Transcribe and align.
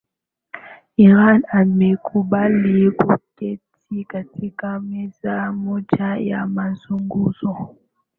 iran 1.05 1.43
imekubali 1.61 2.87
kuketi 2.91 4.05
katika 4.07 4.79
meza 4.79 5.51
moja 5.51 6.05
ya 6.19 6.47
mazungumzo 6.47 7.75